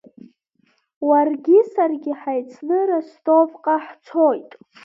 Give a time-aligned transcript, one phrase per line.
[1.07, 4.49] Уаргьы саргьы ҳаицны Ростовҟа ҳцоит.